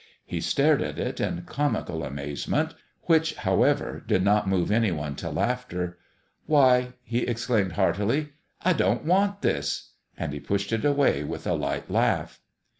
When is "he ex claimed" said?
7.03-7.73